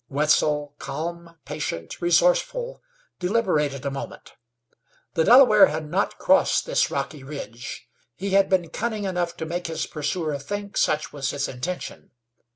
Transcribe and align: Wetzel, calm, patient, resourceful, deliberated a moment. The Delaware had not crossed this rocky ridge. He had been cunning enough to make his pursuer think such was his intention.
Wetzel, 0.09 0.73
calm, 0.79 1.37
patient, 1.45 2.01
resourceful, 2.01 2.81
deliberated 3.19 3.85
a 3.85 3.91
moment. 3.91 4.33
The 5.13 5.23
Delaware 5.23 5.67
had 5.67 5.87
not 5.91 6.17
crossed 6.17 6.65
this 6.65 6.89
rocky 6.89 7.23
ridge. 7.23 7.87
He 8.15 8.31
had 8.31 8.49
been 8.49 8.71
cunning 8.71 9.03
enough 9.03 9.37
to 9.37 9.45
make 9.45 9.67
his 9.67 9.85
pursuer 9.85 10.39
think 10.39 10.75
such 10.75 11.13
was 11.13 11.29
his 11.29 11.47
intention. 11.47 12.09